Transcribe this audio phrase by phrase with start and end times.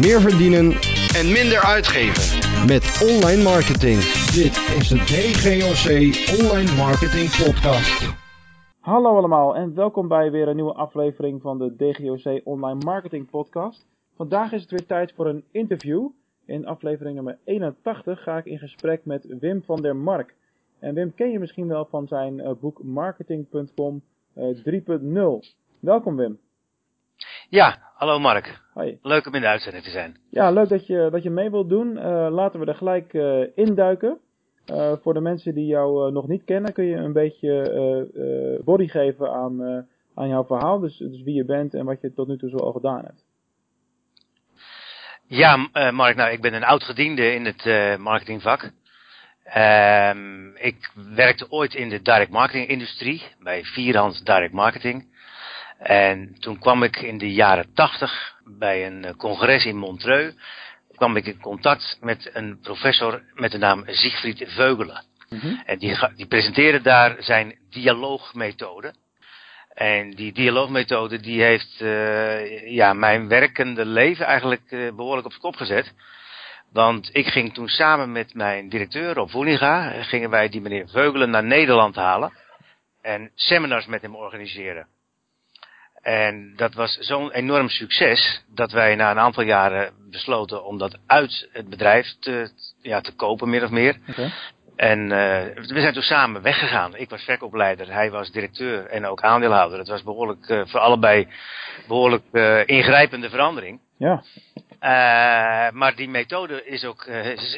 [0.00, 0.66] meer verdienen
[1.18, 2.26] en minder uitgeven
[2.66, 3.98] met online marketing.
[4.40, 5.86] Dit is de DGOC
[6.40, 7.98] Online Marketing Podcast.
[8.80, 13.86] Hallo allemaal en welkom bij weer een nieuwe aflevering van de DGOC Online Marketing Podcast.
[14.16, 16.08] Vandaag is het weer tijd voor een interview.
[16.46, 20.34] In aflevering nummer 81 ga ik in gesprek met Wim van der Mark.
[20.78, 24.02] En Wim ken je misschien wel van zijn uh, boek Marketing.com
[24.36, 24.56] uh,
[25.42, 25.56] 3.0.
[25.80, 26.38] Welkom Wim.
[27.48, 28.60] Ja, hallo Mark.
[28.74, 28.98] Hoi.
[29.02, 30.16] Leuk om in de uitzending te zijn.
[30.30, 31.96] Ja, leuk dat je, dat je mee wilt doen.
[31.96, 34.18] Uh, laten we er gelijk uh, induiken.
[34.66, 39.32] Uh, voor de mensen die jou nog niet kennen, kun je een beetje body geven
[39.32, 40.78] aan, aan jouw verhaal.
[40.78, 43.24] Dus, dus wie je bent en wat je tot nu toe zo al gedaan hebt.
[45.26, 45.56] Ja,
[45.90, 48.70] Mark, nou, ik ben een oud gediende in het marketingvak.
[49.56, 55.08] Um, ik werkte ooit in de direct marketing industrie, bij Vierhand Direct Marketing.
[55.80, 60.34] En toen kwam ik in de jaren tachtig bij een congres in Montreux,
[60.94, 65.04] kwam ik in contact met een professor met de naam Siegfried Veugelen.
[65.28, 65.62] Mm -hmm.
[65.64, 68.94] En die, die presenteerde daar zijn dialoogmethode.
[69.74, 75.42] En die dialoogmethode die heeft uh, ja, mijn werkende leven eigenlijk uh, behoorlijk op zijn
[75.42, 75.92] kop gezet.
[76.72, 81.30] Want ik ging toen samen met mijn directeur op Woeninga, gingen wij die meneer Veugelen
[81.30, 82.32] naar Nederland halen.
[83.02, 84.86] En seminars met hem organiseren.
[86.02, 90.98] En dat was zo'n enorm succes, dat wij na een aantal jaren besloten om dat
[91.06, 92.50] uit het bedrijf te,
[92.82, 93.98] ja, te kopen, meer of meer.
[94.08, 94.32] Okay.
[94.76, 95.08] En uh,
[95.54, 96.96] we zijn toen samen weggegaan.
[96.96, 99.78] Ik was verkoopleider, hij was directeur en ook aandeelhouder.
[99.78, 101.28] Het was behoorlijk, uh, voor allebei
[101.88, 103.80] behoorlijk uh, ingrijpende verandering.
[103.98, 104.22] Ja.
[105.72, 107.08] Maar die methode is ook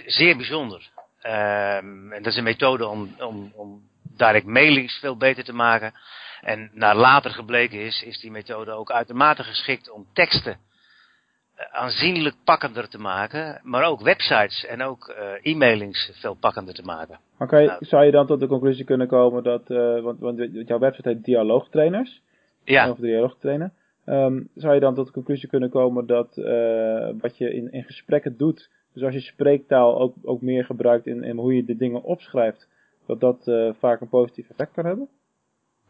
[0.07, 0.91] zeer bijzonder.
[1.23, 3.83] Uh, en dat is een methode om, om, om
[4.17, 5.95] direct mailings veel beter te maken.
[6.43, 10.57] En naar later gebleken is, is die methode ook uitermate geschikt om teksten
[11.71, 13.61] aanzienlijk pakkender te maken.
[13.63, 17.19] Maar ook websites en ook e-mailings veel pakkender te maken.
[17.39, 19.69] Oké, nou, zou je dan tot de conclusie kunnen komen dat,
[20.03, 22.23] want, want jouw website heet Dialoogtrainers.
[22.65, 22.91] Ja.
[22.91, 23.73] Of Dialoogtrainer.
[24.07, 27.83] Um, zou je dan tot de conclusie kunnen komen dat uh, wat je in, in
[27.83, 31.77] gesprekken doet, dus als je spreektaal ook, ook meer gebruikt in, in hoe je de
[31.77, 32.69] dingen opschrijft,
[33.07, 35.09] dat dat vaak een positief effect kan hebben?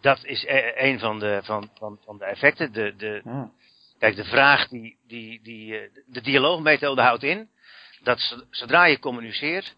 [0.03, 2.73] Dat is een van de, van, van, van de effecten.
[2.73, 3.49] De, de.
[3.99, 7.49] Kijk, de vraag die, die, die de dialoogmethode houdt in,
[8.03, 9.75] dat zodra je communiceert,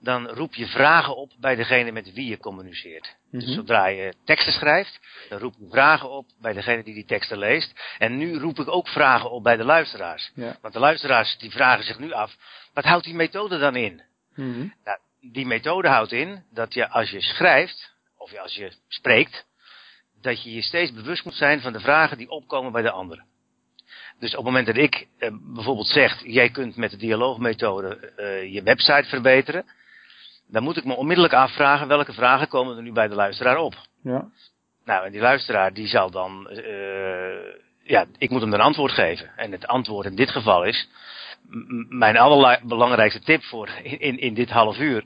[0.00, 3.06] dan roep je vragen op bij degene met wie je communiceert.
[3.06, 3.40] Mm -hmm.
[3.40, 7.38] Dus zodra je teksten schrijft, dan roep je vragen op bij degene die die teksten
[7.38, 7.72] leest.
[7.98, 10.30] En nu roep ik ook vragen op bij de luisteraars.
[10.34, 10.56] Ja.
[10.60, 12.36] Want de luisteraars die vragen zich nu af,
[12.74, 14.02] wat houdt die methode dan in?
[14.34, 14.74] Mm -hmm.
[14.84, 19.48] nou, die methode houdt in dat je als je schrijft, of als je spreekt,
[20.20, 23.24] dat je je steeds bewust moet zijn van de vragen die opkomen bij de anderen.
[24.18, 28.52] Dus op het moment dat ik eh, bijvoorbeeld zeg, jij kunt met de dialoogmethode uh,
[28.52, 29.64] je website verbeteren,
[30.46, 33.74] dan moet ik me onmiddellijk afvragen welke vragen komen er nu bij de luisteraar op.
[34.02, 34.28] Ja.
[34.84, 39.30] Nou, en die luisteraar die zal dan, uh, ja, ik moet hem een antwoord geven.
[39.36, 40.88] En het antwoord in dit geval is,
[41.88, 45.04] mijn allerbelangrijkste tip voor in, in dit half uur,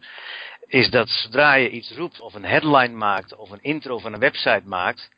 [0.67, 4.21] is dat zodra je iets roept of een headline maakt of een intro van een
[4.21, 5.11] website maakt,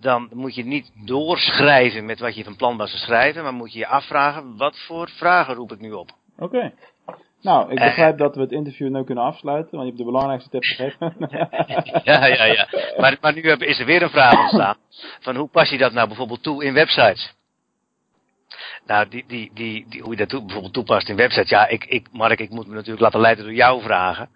[0.00, 3.72] dan moet je niet doorschrijven met wat je van plan was te schrijven, maar moet
[3.72, 6.10] je je afvragen, wat voor vragen roep ik nu op?
[6.38, 6.44] Oké.
[6.44, 6.74] Okay.
[7.42, 10.04] Nou, ik begrijp uh, dat we het interview nu kunnen afsluiten, want je hebt de
[10.04, 11.16] belangrijkste tip gegeven.
[12.04, 12.68] ja, ja, ja.
[12.96, 14.76] Maar, maar nu is er weer een vraag ontstaan.
[15.20, 17.34] Van hoe pas je dat nou bijvoorbeeld toe in websites?
[18.86, 21.50] Nou, die, die, die, die, hoe je dat toe, bijvoorbeeld toepast in websites.
[21.50, 24.28] Ja, ik, ik, Mark, ik moet me natuurlijk laten leiden door jouw vragen.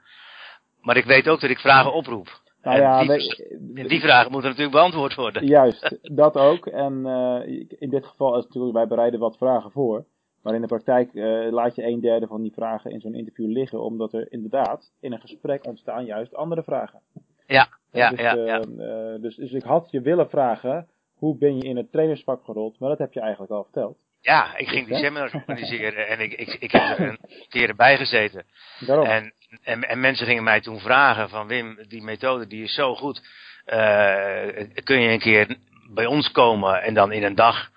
[0.82, 2.40] Maar ik weet ook dat ik vragen oproep.
[2.62, 5.46] Nou ja, en die, we, die vragen moeten natuurlijk beantwoord worden.
[5.46, 6.66] Juist, dat ook.
[6.66, 10.04] En uh, in dit geval is natuurlijk, wij bereiden wat vragen voor.
[10.42, 13.50] Maar in de praktijk uh, laat je een derde van die vragen in zo'n interview
[13.50, 17.00] liggen, omdat er inderdaad in een gesprek ontstaan juist andere vragen.
[17.46, 18.34] Ja, ja, dus, ja.
[18.34, 18.62] Ja.
[18.66, 22.78] Uh, dus, dus ik had je willen vragen, hoe ben je in het trainersvak gerold?
[22.78, 23.98] Maar dat heb je eigenlijk al verteld.
[24.22, 27.96] Ja, ik ging die seminars organiseren en ik, ik, ik heb er een keer bij
[27.96, 28.44] gezeten.
[28.78, 29.06] Daarom.
[29.06, 29.32] En,
[29.62, 33.22] en, en mensen gingen mij toen vragen van Wim, die methode die is zo goed.
[33.66, 34.46] Uh,
[34.84, 35.56] kun je een keer
[35.90, 37.70] bij ons komen en dan in een dag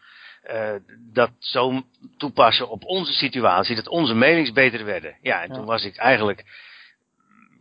[0.52, 0.76] uh,
[1.14, 1.84] dat zo
[2.18, 5.18] toepassen op onze situatie, dat onze mailings beter werden.
[5.22, 5.54] Ja, en Ja.
[5.56, 6.44] toen was ik eigenlijk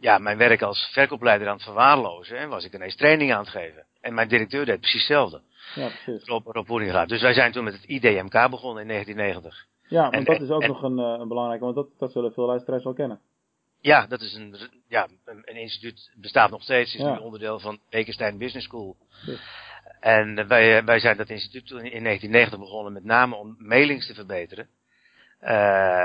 [0.00, 3.48] ja, mijn werk als verkoopleider aan het verwaarlozen en was ik ineens training aan het
[3.48, 3.86] geven.
[4.00, 5.40] En mijn directeur deed precies hetzelfde,
[5.74, 6.24] Ja, precies.
[6.28, 7.08] Rob, Rob.
[7.08, 9.66] Dus wij zijn toen met het IDMK begonnen in 1990.
[9.88, 12.12] Ja, want En- dat is ook en- nog een, uh, een belangrijke, want dat, dat
[12.12, 13.20] zullen veel luisteraars wel kennen.
[13.80, 14.56] Ja, dat is een,
[14.88, 17.12] ja, een, instituut, bestaat nog steeds, is Ja.
[17.12, 18.96] nu onderdeel van Bekenstein Business School.
[20.00, 24.06] En eh, wij, wij zijn dat instituut toen in 1990 begonnen met name om mailings
[24.06, 24.68] te verbeteren.
[25.38, 25.50] Eh,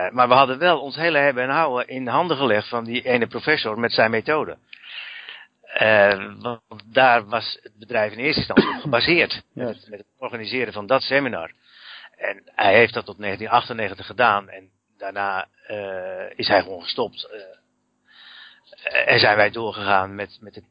[0.09, 3.01] maar we hadden wel ons hele hebben en houden in de handen gelegd van die
[3.01, 4.57] ene professor met zijn methode.
[5.73, 6.33] Eh,
[6.67, 9.43] want daar was het bedrijf in eerste instantie op gebaseerd.
[9.53, 11.51] Met, het, met het organiseren van dat seminar.
[12.17, 14.49] En hij heeft dat tot 1998 gedaan.
[14.49, 17.29] En daarna uh, is hij gewoon gestopt.
[17.33, 17.41] Uh,
[19.13, 20.63] en zijn wij doorgegaan met, met, het,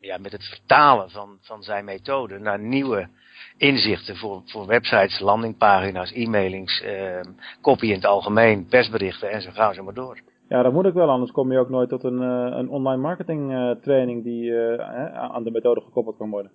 [0.00, 3.08] ja, met het vertalen van, van zijn methode naar nieuwe
[3.56, 7.20] inzichten voor, voor websites, landingpagina's, e-mailings, uh,
[7.62, 10.20] copy in het algemeen, persberichten en zo gaan ze maar door.
[10.48, 13.02] Ja, dat moet ik wel, anders kom je ook nooit tot een, uh, een online
[13.02, 14.74] marketing uh, training die uh,
[15.14, 16.50] aan de methode gekoppeld kan worden.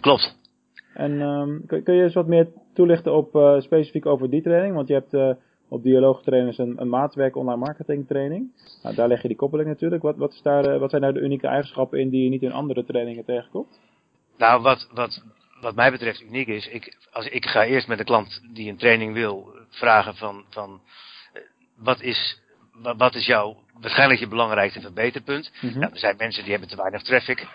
[0.00, 0.36] Klopt.
[0.94, 4.74] En um, kun, kun, je eens wat meer toelichten op specifiek over die training?
[4.74, 5.38] Want je hebt
[5.68, 8.50] op dialoogtrainers een, een maatwerk online marketing training.
[8.82, 10.02] Nou, daar leg je die koppeling natuurlijk.
[10.02, 12.52] Wat, wat, is daar, wat zijn daar de unieke eigenschappen in die je niet in
[12.52, 13.80] andere trainingen tegenkomt?
[14.36, 15.24] Nou, wat, wat,
[15.60, 18.76] wat mij betreft uniek is, ik, als, ik ga eerst met een klant die een
[18.76, 20.80] training wil vragen van, van
[21.76, 22.41] wat is
[22.72, 25.50] wat is jouw, waarschijnlijk je belangrijkste verbeterpunt?
[25.60, 25.78] Mm -hmm.
[25.78, 27.46] nou, er zijn mensen die hebben te weinig traffic.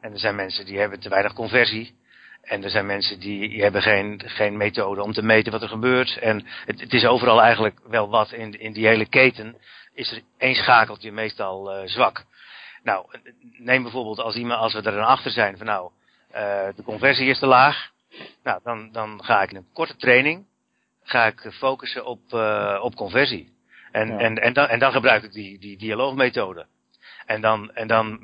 [0.00, 1.98] En er zijn mensen die hebben te weinig conversie.
[2.42, 6.18] En er zijn mensen die hebben geen, geen methode om te meten wat er gebeurt.
[6.18, 9.56] En het, het is overal eigenlijk wel wat in, in die hele keten.
[9.94, 12.24] Is er één schakeltje meestal uh, zwak.
[12.82, 13.06] Nou,
[13.58, 15.90] neem bijvoorbeeld als, iemand, als we er dan achter zijn van nou,
[16.34, 17.90] uh, de conversie is te laag.
[18.42, 20.46] Nou, dan, dan ga ik in een korte training,
[21.02, 23.52] ga ik focussen op, uh, op conversie.
[23.92, 24.18] En, ja.
[24.18, 26.66] en, en, dan, en dan gebruik ik die, die dialoogmethode.
[27.26, 28.20] En dan, en dan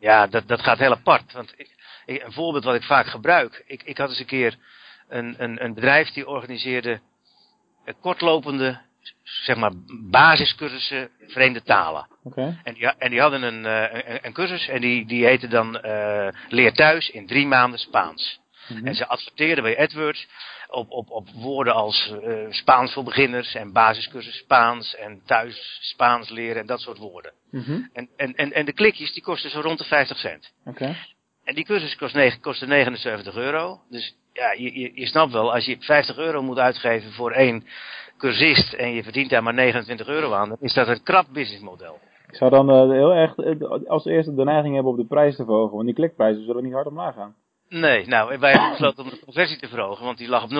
[0.00, 1.32] ja, dat, dat gaat heel apart.
[1.32, 1.70] Want ik,
[2.06, 3.64] ik, een voorbeeld wat ik vaak gebruik.
[3.66, 4.56] Ik, ik had eens een keer
[5.08, 7.00] een, een, een bedrijf die organiseerde
[8.00, 8.80] kortlopende,
[9.22, 9.72] zeg maar,
[10.10, 12.08] basiscursussen vreemde talen.
[12.22, 12.60] Okay.
[12.62, 16.28] En, die, en die hadden een, een, een cursus en die, die heette dan uh,
[16.48, 18.40] Leer thuis in drie maanden Spaans.
[18.68, 18.86] Mm -hmm.
[18.86, 20.28] En ze adverteerden bij AdWords
[20.68, 26.28] op, op, op woorden als uh, Spaans voor beginners en basiscursus Spaans en thuis Spaans
[26.28, 27.32] leren en dat soort woorden.
[27.50, 27.90] Mm -hmm.
[27.92, 30.52] en, en, en, en de klikjes die kosten zo rond de 50 cent.
[30.64, 30.96] Okay.
[31.44, 33.80] En die cursus kost negen, kostte 79 euro.
[33.90, 37.66] Dus ja, je, je, je snapt wel, als je 50 euro moet uitgeven voor één
[38.18, 41.98] cursist en je verdient daar maar 29 euro aan, dan is dat een krap businessmodel.
[42.28, 43.34] Ik zou dan uh, heel erg
[43.88, 46.72] als eerste de neiging hebben op de prijs te verhogen, want die klikprijzen zullen niet
[46.72, 47.34] hard omlaag gaan.
[47.80, 50.50] Nee, nou, wij hebben besloten om de conversie te verhogen, want die lag op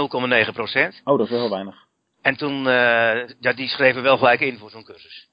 [0.46, 1.00] 0,9 procent.
[1.04, 1.76] Oh, dat is wel heel weinig.
[2.22, 5.28] En toen, uh, ja, die schreven wel gelijk in voor zo'n cursus.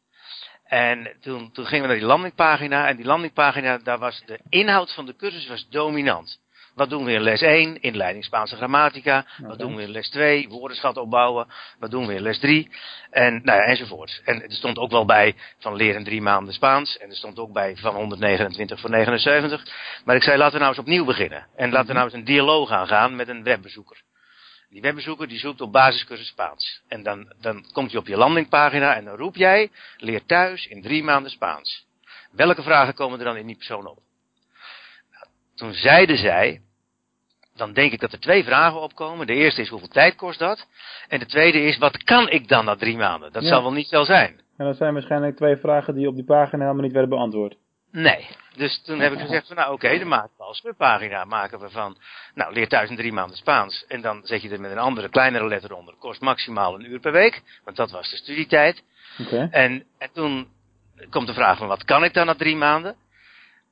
[0.64, 4.94] En toen, toen gingen we naar die landingpagina, en die landingpagina, daar was de inhoud
[4.94, 6.41] van de cursus was dominant.
[6.76, 7.82] Wat doen we in les 1?
[7.82, 9.18] Inleiding Spaanse grammatica.
[9.18, 9.50] Okay.
[9.50, 10.50] Wat doen we in les 2?
[10.50, 11.48] Woordenschat opbouwen.
[11.80, 12.70] Wat doen we in les 3?
[13.10, 14.22] En, nou ja, enzovoort.
[14.26, 16.98] En er stond ook wel bij van leren drie maanden Spaans.
[16.98, 19.66] En er stond ook bij van 129 voor 79.
[20.06, 21.48] Maar ik zei, laten we nou eens opnieuw beginnen.
[21.56, 24.02] En laten we nou eens een dialoog aangaan met een webbezoeker.
[24.70, 26.82] Die webbezoeker die zoekt op basiscursus Spaans.
[26.88, 30.82] En dan, dan komt hij op je landingpagina en dan roep jij, leer thuis in
[30.82, 31.86] drie maanden Spaans.
[32.32, 34.00] Welke vragen komen er dan in die persoon op?
[35.62, 36.62] Toen zeiden zij,
[37.56, 39.28] dan denk ik dat er twee vragen opkomen.
[39.28, 40.68] De eerste is, hoeveel tijd kost dat?
[41.08, 43.32] En de tweede is, wat kan ik dan na drie maanden?
[43.32, 43.48] Dat ja.
[43.48, 44.42] zal wel niet zo zijn.
[44.58, 47.56] En dat zijn waarschijnlijk twee vragen die op die pagina helemaal niet werden beantwoord.
[47.92, 48.28] Nee.
[48.56, 51.60] Dus toen heb ik gezegd van, nou oké, okay, dan maken we als subpagina maken
[51.60, 51.98] we van,
[52.34, 53.86] nou leer thuis in drie maanden Spaans.
[53.88, 55.96] En dan zet je er met een andere, kleinere letter onder.
[56.00, 58.84] Kost maximaal een uur per week, want dat was de studietijd.
[59.20, 59.48] Okay.
[59.52, 60.48] En, en toen
[61.10, 62.96] komt de vraag van, wat kan ik dan na drie maanden?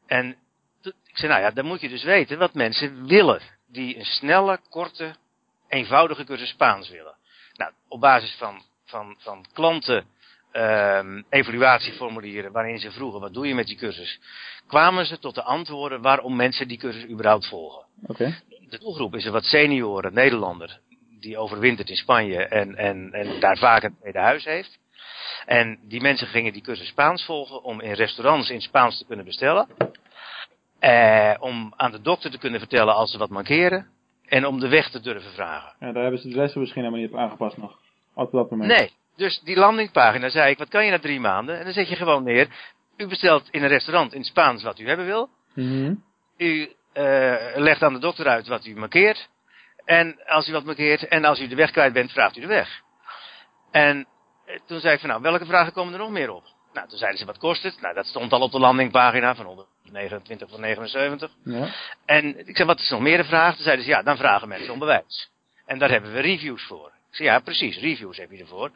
[0.07, 0.35] En
[1.09, 3.41] ik zei, nou ja, dan moet je dus weten wat mensen willen.
[3.67, 5.15] Die een snelle, korte,
[5.67, 7.15] eenvoudige cursus Spaans willen.
[7.53, 10.05] Nou, op basis van, van, van klanten,
[10.53, 14.19] um, evaluatieformulieren waarin ze vroegen, wat doe je met die cursus?
[14.67, 17.85] Kwamen ze tot de antwoorden waarom mensen die cursus überhaupt volgen.
[18.07, 18.35] Okay.
[18.69, 20.79] De doelgroep is een wat senioren Nederlander,
[21.19, 24.79] die overwintert in Spanje en, en, en daar vaak een tweede huis heeft.
[25.45, 29.25] En die mensen gingen die cursus Spaans volgen om in restaurants in Spaans te kunnen
[29.25, 29.67] bestellen.
[30.81, 33.87] Uh, om aan de dokter te kunnen vertellen als ze wat mankeren.
[34.25, 35.75] En om de weg te durven vragen.
[35.79, 37.77] Ja, daar hebben ze de lessen misschien helemaal niet op aangepast nog.
[38.13, 38.79] Op dat moment.
[38.79, 38.91] Nee.
[39.15, 41.57] Dus die landingpagina zei ik, wat kan je na drie maanden?
[41.57, 42.47] En dan zet je gewoon neer,
[42.97, 45.29] u bestelt in een restaurant in Spaans wat u hebben wil.
[45.53, 46.03] Mm -hmm.
[46.37, 46.61] U
[46.93, 49.29] uh, legt aan de dokter uit wat u markeert.
[49.85, 52.47] En als u wat markeert, en als u de weg kwijt bent, vraagt u de
[52.47, 52.81] weg.
[53.71, 54.07] En
[54.65, 56.43] toen zei ik van nou, welke vragen komen er nog meer op?
[56.73, 57.81] Nou, toen zeiden ze, wat kost het?
[57.81, 61.31] Nou, dat stond al op de landingpagina van 129 van 79.
[61.43, 61.67] Ja.
[62.05, 63.55] En ik zei, wat is nog meer de vraag?
[63.55, 65.29] Toen zeiden ze, ja, dan vragen mensen om bewijs.
[65.65, 66.91] En daar hebben we reviews voor.
[67.09, 68.71] Ik zei, ja, precies, reviews heb je ervoor.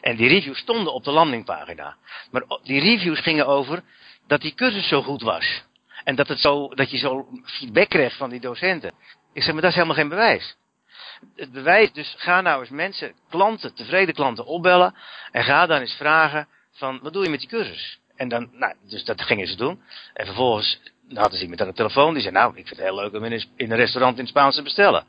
[0.00, 1.96] En die reviews stonden op de landingpagina.
[2.30, 3.82] Maar die reviews gingen over
[4.26, 5.62] dat die cursus zo goed was.
[6.04, 8.92] En dat, het zo, dat je zo feedback kreeg van die docenten.
[9.32, 10.56] Ik zei, maar dat is helemaal geen bewijs.
[11.36, 14.94] het bewijs, dus ga nou eens mensen, klanten, tevreden klanten opbellen.
[15.32, 17.98] En ga dan eens vragen van, wat doe je met die cursus?
[18.16, 19.82] En dan, nou, dus dat gingen ze doen.
[20.14, 20.80] En vervolgens
[21.14, 22.12] hadden ze iemand aan de telefoon.
[22.12, 24.56] Die zei, nou, ik vind het heel leuk om in een, restaurant in het Spaans
[24.56, 25.04] te bestellen.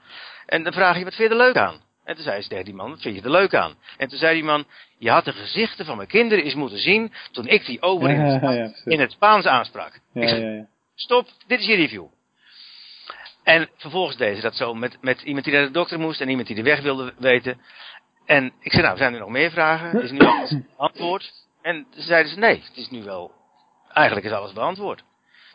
[0.45, 1.85] En dan vraag je, wat vind je er leuk aan?
[2.03, 3.75] En toen zei ze tegen die man, wat vind je er leuk aan?
[3.97, 4.65] En toen zei die man,
[4.97, 8.19] je had de gezichten van mijn kinderen eens moeten zien toen ik die over in,
[8.19, 9.99] het, in Spaans aansprak.
[10.13, 12.05] Ik zei, stop, dit is je review.
[13.43, 16.29] En vervolgens deden ze dat zo met, met iemand die naar de dokter moest en
[16.29, 17.61] iemand die de weg wilde weten.
[18.25, 20.01] En ik zei, nou, zijn er nog meer vragen?
[20.01, 21.46] Is nu alles beantwoord?
[21.67, 23.31] En toen zeiden ze, nee, het is nu wel,
[23.93, 25.03] eigenlijk is alles beantwoord.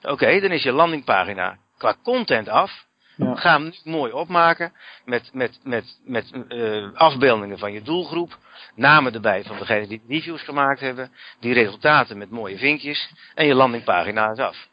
[0.03, 2.87] Oké, dan is je landingpagina qua content af.
[3.17, 3.35] Ja.
[3.35, 4.73] Ga hem nu mooi opmaken
[5.05, 8.39] met, met, met, met eh, afbeeldingen van je doelgroep.
[8.75, 11.13] Namen erbij van degenen die reviews gemaakt hebben.
[11.41, 13.11] Die resultaten met mooie vinkjes.
[13.35, 14.69] En je landingpagina is af.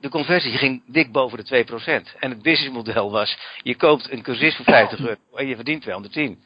[0.00, 1.66] De conversie ging dik boven de
[2.14, 2.18] 2%.
[2.18, 6.42] En het businessmodel was, je koopt een cursus voor 50 euro en je verdient 210.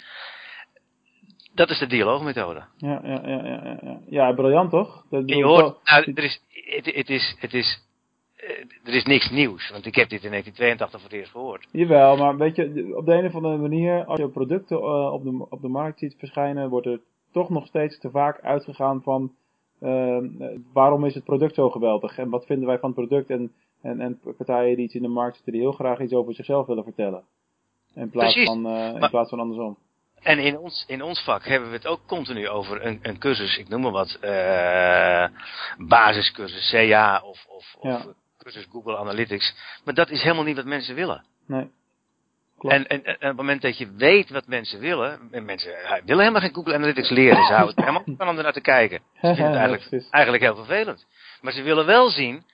[1.54, 2.62] Dat is de dialoogmethode.
[2.76, 3.99] Ja, ja, ja, ja, ja, ja.
[4.06, 5.04] Ja, briljant toch?
[5.11, 7.82] Dat je hoort, nou, er is, het, het is, het is,
[8.37, 8.49] eh,
[8.85, 9.71] er is niks nieuws.
[9.71, 11.66] Want ik heb dit in 1982 voor het eerst gehoord.
[11.73, 15.23] Jawel, maar weet je, op de een of andere manier, als je producten eh, op,
[15.25, 17.00] de, op de markt ziet verschijnen, wordt er
[17.32, 19.32] toch nog steeds te vaak uitgegaan van
[19.80, 20.18] eh,
[20.73, 24.00] waarom is het product zo geweldig en wat vinden wij van het product en, en,
[24.00, 26.85] en partijen die iets in de markt zitten die heel graag iets over zichzelf willen
[26.85, 27.23] vertellen.
[27.94, 28.49] In plaats, Precies.
[28.52, 29.76] van, eh, in Maar- plaats van andersom.
[30.22, 33.56] En in ons, in ons vak hebben we het ook continu over een, een cursus,
[33.56, 35.26] ik noem maar wat, eh
[35.78, 38.06] basiscursus CA of, of, of
[38.38, 39.54] cursus Google Analytics.
[39.84, 41.24] Maar dat is helemaal niet wat mensen willen.
[41.46, 41.70] Nee.
[42.58, 42.74] Klopt.
[42.74, 45.90] En, en, en op het moment dat je weet wat mensen willen, en mensen eh,
[45.90, 48.52] willen helemaal geen Google Analytics leren, ze houden het helemaal niet van om er naar
[48.52, 49.00] te kijken.
[49.20, 51.06] Vinden het eigenlijk, eigenlijk heel vervelend.
[51.40, 52.44] Maar ze willen wel zien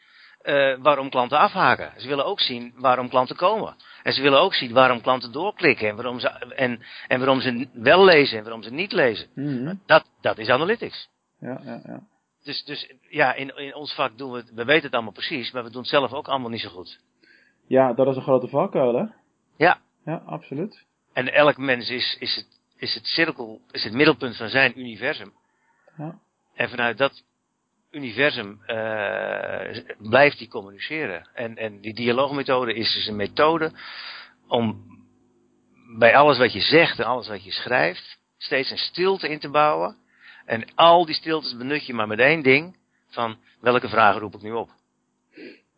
[0.49, 1.93] eh, waarom klanten afhaken.
[1.97, 3.77] Ze willen ook zien waarom klanten komen.
[4.03, 7.69] En ze willen ook zien waarom klanten doorklikken en waarom ze, en, en waarom ze
[7.73, 9.29] wel lezen en waarom ze niet lezen.
[9.35, 9.75] Mhm.
[9.87, 11.09] Dat, dat is analytics.
[11.41, 12.01] Ja, ja, ja.
[12.45, 15.51] Dus, dus ja, in, in ons vak doen we het, we weten het allemaal precies,
[15.53, 16.99] maar we doen het zelf ook allemaal niet zo goed.
[17.67, 19.05] ja, dat is een grote valkuil, hè?
[19.57, 20.85] Ja, Ja, absoluut.
[21.13, 25.33] en elk mens is, is, het, is het cirkel, is het middelpunt van zijn universum.
[25.97, 26.19] Ja.
[26.55, 27.23] En vanuit dat
[27.91, 31.29] universum eh, blijft hij communiceren.
[31.35, 33.73] En, en die dialoogmethode is dus een methode
[34.49, 34.87] om
[35.99, 39.51] bij alles wat je zegt en alles wat je schrijft, steeds een stilte in te
[39.51, 39.97] bouwen.
[40.45, 42.77] En al die stiltes benut je maar met één ding,
[43.11, 44.71] van welke vragen roep ik nu op.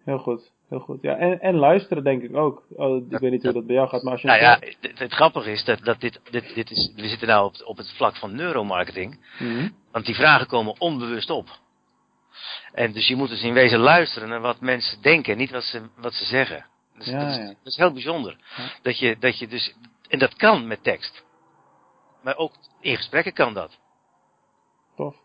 [0.05, 1.03] Heel goed, heel goed.
[1.03, 2.65] Ja, en, en luisteren denk ik ook.
[2.71, 4.27] Oh, ik weet niet hoe dat bij jou gaat, maar als je...
[4.27, 7.45] Nou ja, het, het grappige is dat, dat dit, dit, dit is, we zitten nou
[7.45, 9.27] op, op het vlak van neuromarketing.
[9.39, 9.69] Mhm.
[9.93, 11.49] Want die vragen komen onbewust op.
[12.73, 15.83] En dus je moet dus in wezen luisteren naar wat mensen denken, niet wat ze,
[15.97, 16.67] wat ze zeggen.
[16.97, 17.47] Dus Ja, dat, is, ja.
[17.47, 18.37] dat is heel bijzonder.
[18.83, 19.77] Dat, je, dat je dus,
[20.09, 21.25] en dat kan met tekst.
[22.23, 23.79] Maar ook in gesprekken kan dat.
[24.97, 25.17] Tof.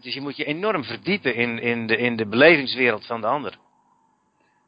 [0.00, 3.58] Dus je moet je enorm verdiepen in, in, de, in de belevingswereld van de ander.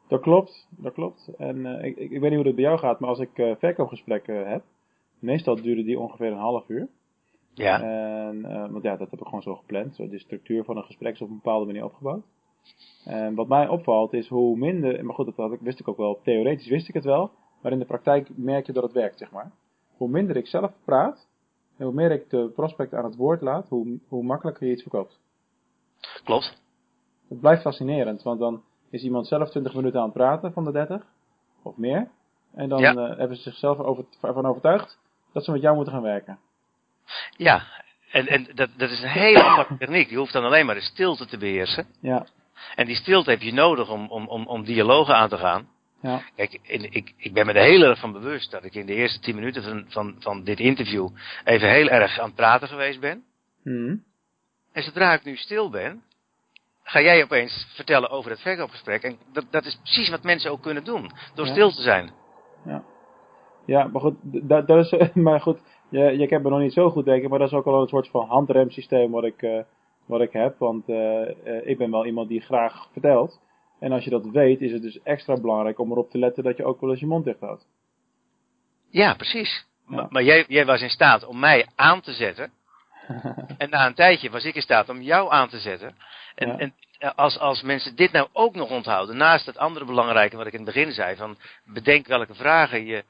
[0.07, 1.29] Dat klopt, dat klopt.
[1.37, 3.51] En eh, ik, ik, weet niet hoe dat bij jou gaat, maar als ik eh,
[3.59, 4.63] verkoopgesprekken heb,
[5.19, 6.87] meestal duren die ongeveer een half uur.
[7.53, 7.81] Ja.
[7.81, 9.95] En, eh, want ja, dat heb ik gewoon zo gepland.
[9.95, 12.23] Zo, de structuur van een gesprek is op een bepaalde manier opgebouwd.
[13.05, 15.97] En wat mij opvalt is hoe minder, maar goed, dat had ik, wist ik ook
[15.97, 17.31] wel, theoretisch wist ik het wel,
[17.61, 19.51] maar in de praktijk merk je dat het werkt, zeg maar.
[19.97, 21.27] Hoe minder ik zelf praat,
[21.77, 24.81] en hoe meer ik de prospect aan het woord laat, hoe, hoe makkelijker je iets
[24.81, 25.19] verkoopt.
[26.23, 26.61] Klopt.
[27.29, 30.71] Het blijft fascinerend, want dan is iemand zelf 20 minuten aan het praten van de
[30.71, 31.05] 30,
[31.63, 32.09] of meer.
[32.53, 32.93] En dan Ja.
[32.95, 34.99] eh, hebben ze zichzelf over, ervan overtuigd
[35.31, 36.39] dat ze met jou moeten gaan werken.
[37.37, 37.63] Ja.
[38.11, 40.09] En, en dat, dat is een hele aparte techniek.
[40.09, 41.87] Je hoeft dan alleen maar de stilte te beheersen.
[42.01, 42.25] Ja,
[42.75, 45.67] En die stilte heb je nodig om, om, om, om dialogen aan te gaan.
[46.01, 48.85] ja, Kijk, in, ik, ik ben me er heel erg van bewust dat ik in
[48.85, 51.09] de eerste tien minuten van, van, van dit interview
[51.43, 53.23] even heel erg aan het praten geweest ben.
[53.63, 53.95] Mhm.
[54.73, 56.03] En zodra ik nu stil ben,
[56.83, 59.03] ga jij opeens vertellen over het verkoopgesprek.
[59.03, 61.51] En dat, dat is precies wat mensen ook kunnen doen, door Ja.
[61.51, 62.11] stil te zijn.
[62.65, 62.83] ja.
[63.65, 65.59] Ja, maar goed, dat, dat is, maar goed,
[65.93, 67.87] je, je kent me nog niet zo goed denken, maar dat is ook al een
[67.87, 69.59] soort van handremsysteem wat ik, eh,
[70.05, 70.57] wat ik heb.
[70.57, 73.39] Want eh, eh, ik ben wel iemand die graag vertelt.
[73.79, 76.57] En als je dat weet, is het dus extra belangrijk om erop te letten dat
[76.57, 77.67] je ook wel eens je mond dicht houdt.
[78.89, 79.65] Ja, precies.
[79.87, 79.95] Ja.
[79.95, 82.51] Maar, maar jij, jij was in staat om mij aan te zetten.
[83.57, 85.95] en na een tijdje was ik in staat om jou aan te zetten.
[86.35, 86.57] En, Ja.
[86.57, 86.73] en
[87.15, 90.65] als, als mensen dit nou ook nog onthouden, naast het andere belangrijke wat ik in
[90.65, 93.03] het begin zei, van bedenk welke vragen je,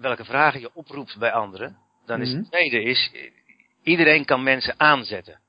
[0.00, 1.76] welke vragen je oproept bij anderen,
[2.06, 2.38] dan is Mhm.
[2.38, 3.30] het tweede is, eh,
[3.82, 5.40] iedereen kan mensen aanzetten.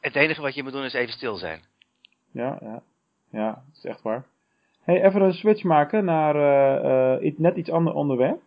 [0.00, 1.62] Het enige wat je moet doen is even stil zijn.
[2.30, 2.82] Ja, ja.
[3.30, 4.24] Ja, dat is echt waar.
[4.82, 8.40] Hey, even een switch maken naar eh, eh, net iets ander onderwerp.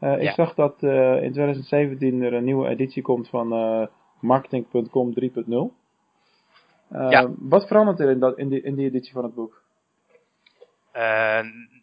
[0.00, 0.32] ik Ja.
[0.34, 3.86] zag dat eh, in 2017 er een nieuwe editie komt van eh,
[4.20, 5.74] marketing.com 3.0.
[6.88, 7.30] Eh, Ja.
[7.38, 9.62] Wat verandert er in, dat, in, die, in die editie van het boek?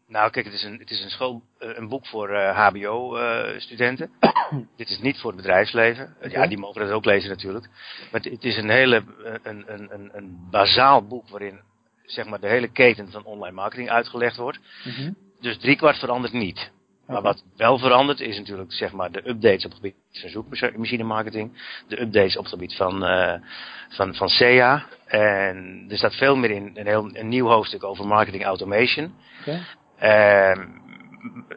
[0.07, 4.11] Eh, nou, kijk, het is een, het is een, school, eh, een boek voor HBO-studenten.
[4.77, 6.15] Dit is niet voor het bedrijfsleven.
[6.19, 7.65] Eh, Ja, die mogen dat ook lezen natuurlijk.
[8.11, 11.59] Maar het, het is een hele, eh, een, een, een, een bazaal boek waarin
[12.05, 14.59] zeg maar de hele keten van online marketing uitgelegd wordt.
[14.83, 15.11] Mhm.
[15.39, 16.71] Dus driekwart verandert niet.
[17.07, 21.03] Maar wat wel verandert is natuurlijk zeg maar de updates op het gebied van zoekmachine
[21.03, 21.51] marketing.
[21.87, 23.33] De updates op het gebied van, eh,
[23.89, 24.85] van, van SEA.
[25.05, 29.13] En er staat veel meer in een, heel, een nieuw hoofdstuk over marketing automation.
[29.99, 30.65] Ehm,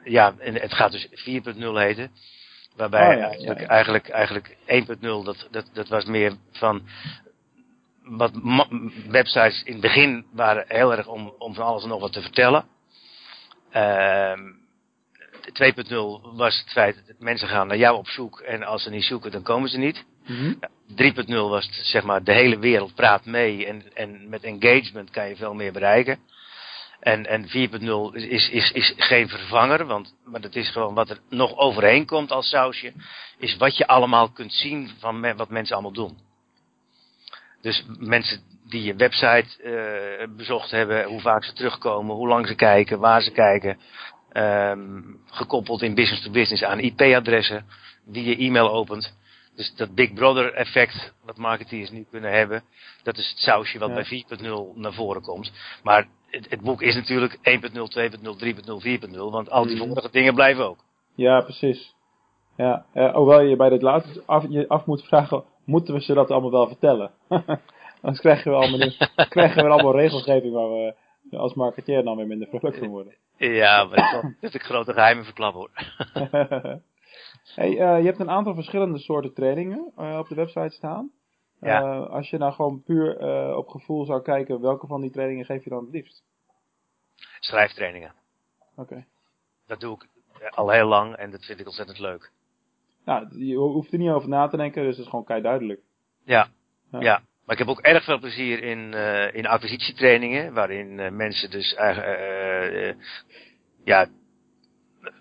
[0.04, 2.10] ja, en het gaat dus 4.0 heten.
[2.76, 6.82] Waarbij Oh ja, eigenlijk, ja, eigenlijk, eigenlijk 1.0, dat, dat, dat was meer van
[8.02, 8.32] wat
[9.08, 12.22] websites in het begin waren heel erg om, om van alles en nog wat te
[12.22, 12.64] vertellen.
[13.70, 14.58] Ehm
[15.40, 19.04] 2.0 was het feit dat mensen gaan naar jou op zoek en als ze niet
[19.04, 20.04] zoeken, dan komen ze niet.
[20.26, 20.54] Mhm.
[20.96, 25.28] 3.0 was het, zeg maar de hele wereld praat mee en, en met engagement kan
[25.28, 26.18] je veel meer bereiken.
[27.00, 31.18] En, en 4.0 is, is, is geen vervanger, want maar dat is gewoon wat er
[31.28, 32.92] nog overheen komt als sausje,
[33.38, 36.18] is wat je allemaal kunt zien van me- wat mensen allemaal doen.
[37.60, 42.54] Dus mensen die je website eh, bezocht hebben, hoe vaak ze terugkomen, hoe lang ze
[42.54, 43.78] kijken, waar ze kijken.
[44.30, 47.66] ehm, gekoppeld in business to business aan IP-adressen,
[48.04, 49.16] wie je e-mail opent.
[49.56, 52.62] Dus dat Big Brother effect, wat marketeers nu kunnen hebben,
[53.02, 53.94] dat is het sausje wat Ja.
[53.94, 55.52] bij 4.0 naar voren komt.
[55.82, 59.86] Maar het, het boek is natuurlijk 1.0, 2.0, 3.0, 4.0, want al die Mhm.
[59.88, 60.78] vorige dingen blijven ook.
[61.14, 61.94] Ja, precies.
[62.56, 66.14] Ja, eh, hoewel je bij dit laatste af, je af moet vragen, moeten we ze
[66.14, 67.10] dat allemaal wel vertellen?
[68.02, 68.88] Anders krijgen we allemaal,
[69.28, 70.94] krijgen we allemaal regelgeving waar we
[71.36, 73.14] als marketeer dan weer minder vrolijk van worden.
[73.36, 75.70] Ja, maar dat, is- dat ik grote geheimen verklap hoor.
[77.54, 81.10] hey, eh, je hebt een aantal verschillende soorten trainingen eh, op de website staan.
[81.60, 81.80] Ja.
[81.82, 85.44] Eh, als je nou gewoon puur eh, op gevoel zou kijken, welke van die trainingen
[85.44, 86.22] geef je dan het liefst?
[87.40, 88.14] Schrijftrainingen.
[88.76, 89.04] Oké.
[89.66, 90.08] Dat doe ik
[90.40, 92.30] eh, al heel lang en dat vind ik ontzettend leuk.
[93.04, 95.42] Nou, je ho- hoeft er niet over na te denken, dus het is gewoon kei
[95.42, 95.80] duidelijk.
[96.24, 96.48] Ja,
[96.92, 97.00] Ja.
[97.00, 97.22] ja.
[97.44, 102.18] Maar ik heb ook erg veel plezier in, eh, in acquisitietrainingen, waarin mensen dus eigenlijk,
[102.18, 103.04] eh,
[103.84, 104.06] ja,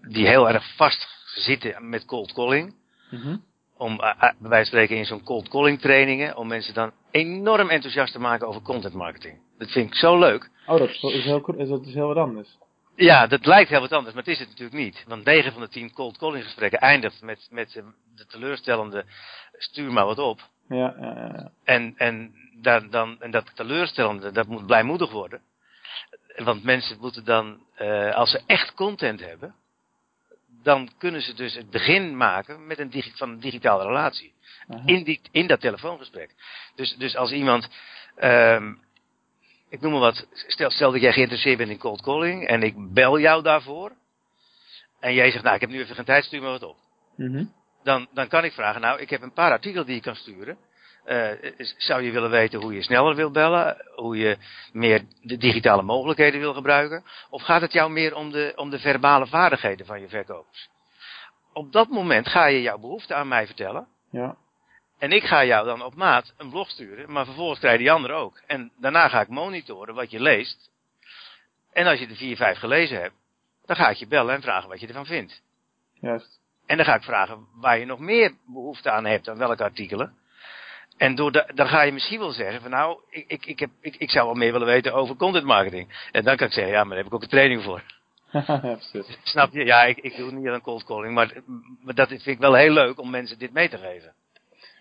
[0.10, 2.76] die heel erg vast zitten met cold calling.
[3.12, 3.38] Mhm.
[3.80, 6.92] Om, eh, eh, bij wijze van spreken in zo'n cold calling trainingen, om mensen dan
[7.12, 9.40] enorm enthousiast te maken over content marketing.
[9.58, 10.50] Dat vind ik zo leuk.
[10.68, 12.58] Oh, dat is, heel, dat is heel wat anders.
[12.96, 15.04] Ja, dat lijkt heel wat anders, maar het is het natuurlijk niet.
[15.08, 17.84] Want 9 van de 10 cold calling gesprekken eindigt met, met eh,
[18.16, 19.06] de teleurstellende
[19.58, 20.40] stuur maar wat op.
[20.70, 21.52] Ja, ja, ja.
[21.64, 25.42] En, en, daar, dan, en dat teleurstellende, dat moet blijmoedig worden.
[26.36, 27.60] Want mensen moeten dan,
[28.14, 29.56] als ze echt content hebben,
[30.64, 34.34] dan kunnen ze dus het begin maken met een digi van een digitale relatie.
[34.86, 36.36] In, die, in dat telefoongesprek.
[36.76, 37.70] Dus, dus als iemand,
[38.16, 38.74] ehm,
[39.70, 42.94] ik noem maar wat, stel, stel dat jij geïnteresseerd bent in cold calling en ik
[42.94, 43.92] bel jou daarvoor.
[45.00, 46.78] En jij zegt, nou ik heb nu even geen tijd, stuur me wat op
[47.16, 47.46] Mhm.
[47.84, 50.58] dan, dan kan ik vragen, nou, ik heb een paar artikelen die je kan sturen.
[51.10, 53.86] Eh, zou je willen weten hoe je sneller wil bellen?
[53.96, 54.38] Hoe je
[54.72, 57.04] meer de digitale mogelijkheden wil gebruiken?
[57.30, 60.70] Of gaat het jou meer om de, om de verbale vaardigheden van je verkopers?
[61.54, 63.88] Op dat moment ga je jouw behoefte aan mij vertellen.
[64.12, 64.36] Ja.
[65.00, 67.92] En ik ga jou dan op maat een blog sturen, maar vervolgens krijg je die
[67.92, 68.42] ander ook.
[68.48, 70.72] En daarna ga ik monitoren wat je leest.
[71.74, 73.16] En als je de vier, vijf gelezen hebt,
[73.66, 75.42] dan ga ik je bellen en vragen wat je ervan vindt.
[75.94, 76.40] Juist.
[76.66, 80.18] En dan ga ik vragen waar je nog meer behoefte aan hebt, aan welke artikelen.
[81.00, 83.70] En door de, dan ga je misschien wel zeggen van nou, ik, ik, ik, heb,
[83.82, 86.08] ik, ik zou wel meer willen weten over content marketing.
[86.12, 87.82] En dan kan ik zeggen, ja, maar daar heb ik ook een training voor.
[88.32, 88.78] ja.
[89.24, 89.66] Snap je?
[89.66, 91.34] Ja, ik, ik doe niet aan cold calling, maar,
[91.84, 94.14] maar dat vind ik wel heel leuk om mensen dit mee te geven.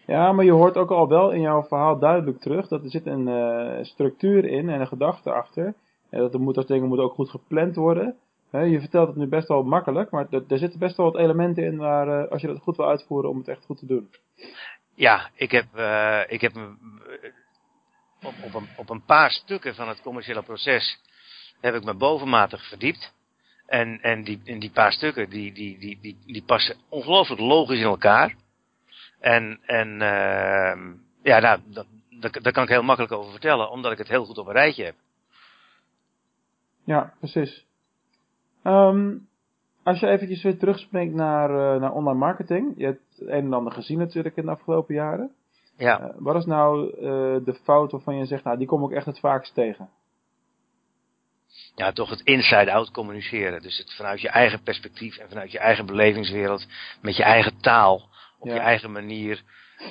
[0.06, 3.06] Ja, maar je hoort ook al wel in jouw verhaal duidelijk terug dat er zit
[3.06, 5.74] een eh, structuur in en een gedachte achter.
[6.10, 8.16] En dat, er moet, dat dingen moeten ook goed gepland worden.
[8.50, 11.64] Je vertelt het nu best wel makkelijk, maar er, er zitten best wel wat elementen
[11.64, 14.08] in waar, eh, als je dat goed wil uitvoeren, om het echt goed te doen.
[14.98, 16.62] Ja, ik heb, eh, ik heb eh,
[18.22, 21.00] op, op, een, op een paar stukken van het commerciële proces
[21.60, 23.12] heb ik me bovenmatig verdiept.
[23.66, 27.78] En, en, die, en die paar stukken, die, die, die, die, die passen ongelooflijk logisch
[27.78, 28.34] in elkaar.
[29.20, 31.86] En, en ehm ja, nou, dat,
[32.32, 34.84] dat, kan ik heel makkelijk over vertellen, omdat ik het heel goed op een rijtje
[34.84, 34.94] heb.
[36.84, 37.66] Ja, precies.
[38.62, 39.16] Ehm,
[39.82, 42.74] als je eventjes weer terugspringt naar, eh, naar online marketing.
[42.76, 45.30] Je het een en ander gezien natuurlijk in de afgelopen jaren.
[45.76, 47.00] Ja, Eh, wat is nou eh,
[47.44, 49.88] de fout waarvan je zegt, nou die kom ik echt het vaakst tegen?
[51.74, 53.62] ja, toch het inside-out communiceren.
[53.62, 56.66] Dus het vanuit je eigen perspectief en vanuit je eigen belevingswereld,
[57.02, 58.54] met je eigen taal, op Ja.
[58.54, 59.42] je eigen manier,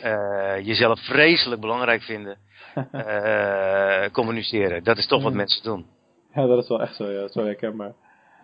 [0.01, 2.37] eh, jezelf vreselijk belangrijk vinden,
[4.11, 4.83] communiceren.
[4.83, 5.85] Dat is toch wat mensen doen.
[6.33, 7.19] Ja, dat is wel echt zo, ja.
[7.19, 7.93] Dat is wel herkenbaar.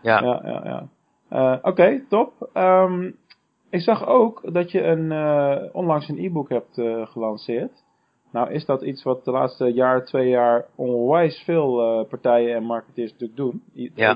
[0.02, 0.62] Ja, Ja, ja,
[1.30, 1.60] ja.
[1.62, 2.50] Oké, top.
[2.54, 3.12] Ehm,
[3.74, 7.84] ik zag ook dat je een, eh, onlangs een e-book hebt eh, gelanceerd.
[8.32, 12.64] Nou is dat iets wat de laatste jaar, twee jaar onwijs veel eh, partijen en
[12.64, 13.64] marketeers natuurlijk doen.
[13.74, 14.16] Je, Ja.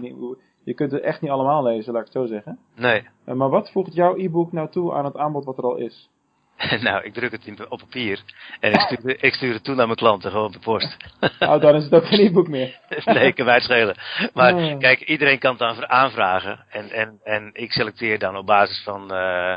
[0.64, 2.60] je kunt het echt niet allemaal lezen, laat ik het zo zeggen.
[2.76, 3.08] nee.
[3.26, 6.10] Maar wat voegt jouw e-book nou toe aan het aanbod wat er al is?
[6.82, 8.20] nou, ik druk het in, op papier
[8.60, 10.98] en ik stuur, ik stuur het toe naar mijn klanten, gewoon per post.
[11.40, 12.80] Oh, dan is het ook geen e-book meer.
[13.06, 13.96] nee, kan mij het schelen.
[14.34, 14.80] Maar Oh.
[14.80, 16.66] kijk, iedereen kan het dan aanvragen.
[16.70, 19.56] En, en, en ik selecteer dan op basis van, eh,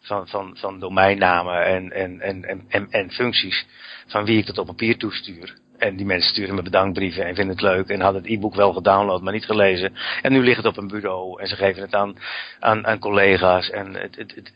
[0.00, 3.66] van, van, van domeinnamen en, en, en, en, en, en functies
[4.06, 5.54] van wie ik dat op papier toestuur.
[5.78, 8.72] En die mensen sturen me bedankbrieven en vinden het leuk en hadden het e-book wel
[8.72, 9.96] gedownload, maar niet gelezen.
[10.22, 12.16] En nu ligt het op een bureau en ze geven het aan,
[12.60, 14.52] aan, aan collega's en het, het, het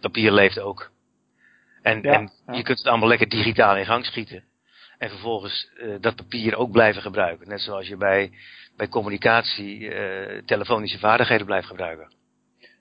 [0.00, 0.90] papier leeft ook.
[1.82, 2.52] En, Ja, en ja.
[2.54, 4.44] je kunt het allemaal lekker digitaal in gang schieten.
[4.98, 7.48] En vervolgens eh, dat papier ook blijven gebruiken.
[7.48, 8.30] Net zoals je bij,
[8.76, 12.12] bij communicatie eh, telefonische vaardigheden blijft gebruiken.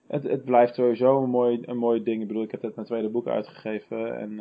[0.07, 2.21] Het, het blijft sowieso een mooi, een mooi ding.
[2.21, 4.39] Ik bedoel, ik heb net mijn tweede boek uitgegeven en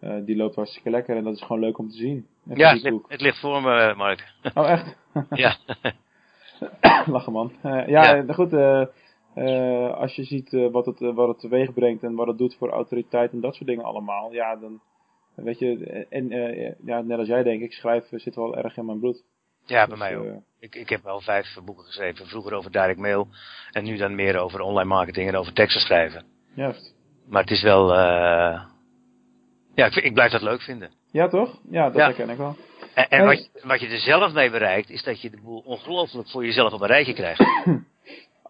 [0.00, 2.26] eh, die loopt hartstikke lekker en dat is gewoon leuk om te zien.
[2.44, 4.32] Ja, het ligt, het ligt voor me, Mark.
[4.54, 4.96] Oh, echt?
[5.30, 5.56] ja.
[7.06, 7.52] Lachen man.
[7.62, 8.16] Ja, Ja.
[8.16, 8.52] eh, goed.
[9.34, 12.26] Eh, eh, als je ziet eh, wat, het, eh, wat het teweeg brengt en wat
[12.26, 14.32] het doet voor autoriteit en dat soort dingen allemaal.
[14.32, 14.80] Ja, dan
[15.34, 15.86] weet je.
[16.08, 19.22] En eh, ja, net als jij denk ik, schrijven zit wel erg in mijn bloed.
[19.66, 20.42] ja, bij Dus, mij ook.
[20.60, 22.26] Ik, ik heb wel vijf boeken geschreven.
[22.26, 23.28] Vroeger over direct mail.
[23.70, 26.24] En nu dan meer over online marketing en over teksten schrijven.
[26.54, 26.94] juist.
[27.28, 27.92] Maar het is wel...
[27.94, 28.62] eh
[29.74, 30.90] ja, ik, ik blijf dat leuk vinden.
[31.10, 31.60] Ja, toch?
[31.70, 32.04] Ja, dat Ja.
[32.04, 32.56] herken ik wel.
[32.94, 35.58] En, en wat, je- wat je er zelf mee bereikt, is dat je de boel
[35.64, 37.40] ongelooflijk voor jezelf op een rijtje krijgt.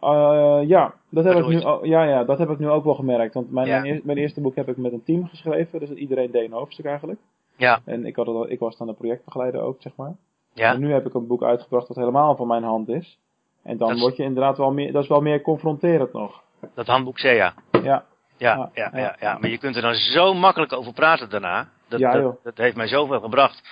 [0.03, 3.35] Eh, ja, dat heb ik nu, ja, ja, dat heb ik nu ook wel gemerkt.
[3.35, 3.81] Want mijn, Ja.
[3.81, 5.81] mijn, eer- mijn eerste boek heb ik met een team geschreven.
[5.81, 7.21] Dus iedereen deed een hoofdstuk eigenlijk.
[7.57, 10.13] Ja, En ik, had het ik was dan de projectbegeleider ook, zeg maar.
[10.55, 10.73] ja.
[10.73, 13.19] En nu heb ik een boek uitgebracht dat helemaal van mijn hand is.
[13.63, 16.43] En dan Dat word je inderdaad wel meer, dat is wel meer confronterend nog.
[16.75, 17.55] Dat handboek SEA.
[17.83, 18.05] Ja,
[18.37, 19.39] Ja, Ja, ja, ja.
[19.41, 21.69] maar je kunt er dan zo makkelijk over praten daarna.
[21.89, 23.63] Dat, Ja, dat, dat heeft mij zoveel gebracht.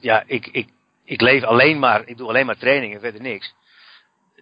[0.00, 0.68] Ja, ik, ik,
[1.04, 3.54] ik leef alleen maar, ik doe alleen maar trainingen, verder niks.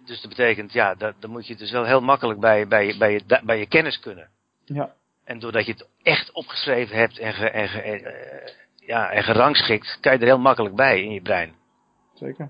[0.05, 3.11] Dus dat betekent, ja, dat, dan moet je dus wel heel makkelijk bij, bij, bij,
[3.11, 4.29] je, bij je kennis kunnen.
[4.65, 9.23] ja, En doordat je het echt opgeschreven hebt en, ge, en, ge, eh, ja, en
[9.23, 11.53] gerangschikt, kan je er heel makkelijk bij in je brein.
[12.13, 12.49] zeker.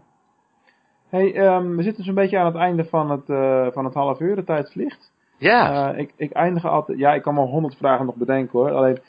[1.10, 4.20] Hey, ehm, we zitten zo'n beetje aan het einde van het, eh, van het half
[4.20, 4.36] uur.
[4.36, 5.12] De tijd vliegt.
[5.38, 8.72] Ja, Eh, ik, ik eindig altijd, ja, ik kan wel honderd vragen nog bedenken hoor.
[8.72, 9.00] Alleen,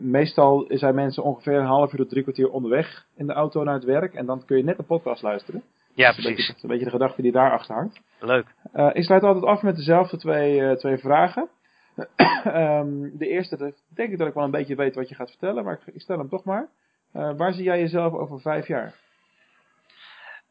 [0.00, 3.74] meestal zijn mensen ongeveer een half uur tot drie kwartier onderweg in de auto naar
[3.74, 4.14] het werk.
[4.14, 5.62] En dan kun je net een podcast luisteren.
[5.96, 6.62] Ja is een beetje, precies.
[6.62, 8.00] een beetje de gedachte die daarachter hangt.
[8.20, 8.46] Leuk.
[8.72, 11.48] Eh, ik sluit altijd af met dezelfde twee, eh, twee vragen.
[12.44, 15.30] Ehm, de eerste, dat denk ik dat ik wel een beetje weet wat je gaat
[15.30, 16.68] vertellen, maar ik, ik stel hem toch maar.
[17.12, 18.94] Eh, waar zie jij jezelf over vijf jaar?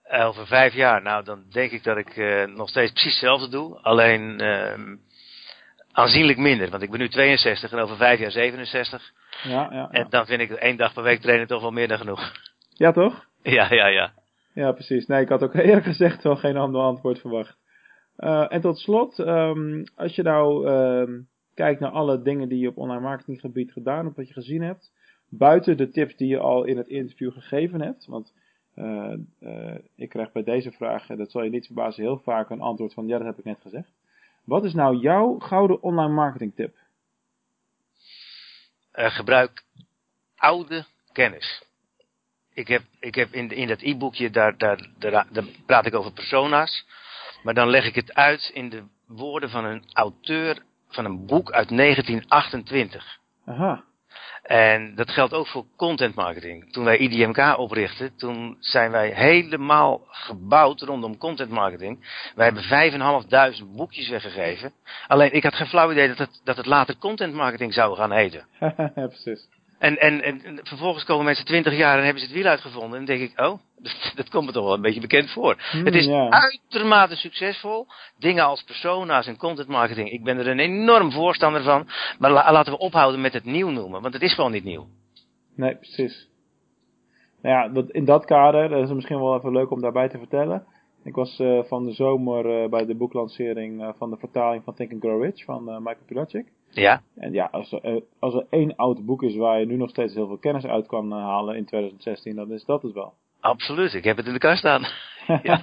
[0.09, 2.15] Over vijf jaar, nou dan denk ik dat ik
[2.55, 3.79] nog steeds precies hetzelfde doe.
[3.81, 4.95] Alleen ehm,
[5.91, 6.69] aanzienlijk minder.
[6.69, 9.11] Want ik ben nu 62 en over vijf jaar 67.
[9.43, 9.89] Ja, ja, ja.
[9.89, 12.31] En dan vind ik één dag per week trainen toch wel meer dan genoeg.
[12.73, 13.25] ja toch?
[13.57, 14.13] ja, ja, ja.
[14.55, 15.05] Ja, precies.
[15.05, 17.57] Nee, ik had ook eerlijk gezegd wel geen ander antwoord verwacht.
[18.15, 21.21] Eh, en tot slot, ehm, als je nou ehm,
[21.53, 24.91] kijkt naar alle dingen die je op online marketinggebied gedaan hebt, wat je gezien hebt,
[25.29, 28.33] buiten de tips die je al in het interview gegeven hebt, want
[28.73, 32.61] eh, eh, ik krijg bij deze vraag, dat zal je niet verbazen, heel vaak een
[32.61, 33.91] antwoord van ja, dat heb ik net gezegd.
[34.43, 36.75] Wat is nou jouw gouden online marketing tip?
[38.91, 39.63] Gebruik
[40.35, 41.63] oude kennis.
[42.55, 46.11] Ik heb, ik heb in, in dat e-boekje, daar, daar, daar, daar praat ik over
[46.11, 46.85] persona's.
[47.43, 51.51] Maar dan leg ik het uit in de woorden van een auteur van een boek
[51.51, 53.19] uit 1928.
[53.45, 53.83] Aha,
[54.43, 56.71] En dat geldt ook voor content marketing.
[56.71, 62.07] Toen wij IDMK oprichtten, toen zijn wij helemaal gebouwd rondom content marketing.
[62.35, 64.73] Wij hebben 5.500 boekjes weggegeven.
[65.07, 68.11] Alleen ik had geen flauw idee dat het, dat het later content marketing zou gaan
[68.11, 68.47] heten.
[68.93, 69.47] precies.
[69.79, 72.99] En, en, en en vervolgens komen mensen 20 jaar en hebben ze het wiel uitgevonden.
[72.99, 75.55] En dan denk ik, oh, dat, dat komt me toch wel een beetje bekend voor.
[75.71, 77.87] Hmm, het is uitermate succesvol.
[78.19, 80.09] Dingen als persona's en content marketing.
[80.11, 81.87] Ik ben er een enorm voorstander van.
[82.19, 84.01] Maar la- laten we ophouden met het nieuw noemen.
[84.01, 84.87] Want het is gewoon niet nieuw.
[85.55, 86.27] Nee, precies.
[87.41, 90.17] Nou ja, dat, in dat kader, dat is misschien wel even leuk om daarbij te
[90.17, 90.65] vertellen.
[91.05, 94.73] Ik was eh, van de zomer eh, bij de boeklancering eh, van de vertaling van
[94.73, 96.45] Think and Grow Rich van Michael Pilacic.
[96.69, 99.89] Ja, En ja, als er, als er één oud boek is waar je nu nog
[99.89, 103.13] steeds heel veel kennis uit kan halen in 2016, dan is dat het wel.
[103.39, 104.81] Absoluut, ik heb het in de kast staan.
[105.43, 105.61] ja.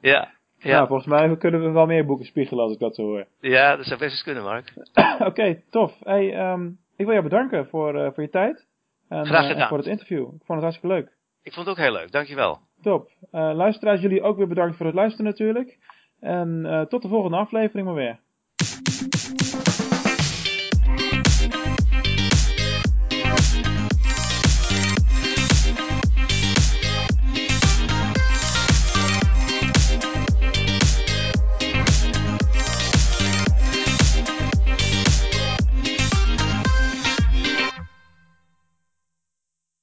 [0.00, 0.38] ja.
[0.58, 0.76] Ja.
[0.76, 3.26] Nou, volgens mij kunnen we wel meer boeken spiegelen als ik dat zo hoor.
[3.40, 4.72] Ja, dat zou best eens kunnen, Mark.
[5.28, 5.96] Oké, tof.
[6.02, 8.66] Hey, um, ik wil jou bedanken voor, uh, voor je tijd.
[9.08, 9.62] En, Graag gedaan.
[9.62, 10.20] Uh, voor het interview.
[10.20, 11.12] Ik vond het hartstikke leuk.
[11.42, 12.58] Ik vond het ook heel leuk, dankjewel.
[12.82, 13.10] Top.
[13.32, 15.78] Uh, luisteraars, jullie ook weer bedankt voor het luisteren natuurlijk.
[16.20, 18.20] En tot de volgende aflevering maar weer.